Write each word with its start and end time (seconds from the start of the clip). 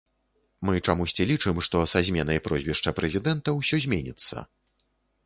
Мы 0.67 0.77
чамусьці 0.93 1.27
лічым, 1.31 1.59
што 1.67 1.81
са 1.91 2.01
зменай 2.07 2.41
прозвішча 2.47 2.95
прэзідэнта 3.01 3.55
ўсё 3.59 3.81
зменіцца. 3.87 4.37